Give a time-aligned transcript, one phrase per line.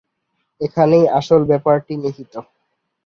[0.61, 2.33] এখানেই আসল ব্যাপারটি নিহিত।